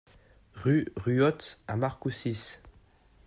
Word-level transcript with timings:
Rue 0.55 0.87
Ruotte 0.97 1.59
à 1.67 1.75
Marcoussis 1.75 2.55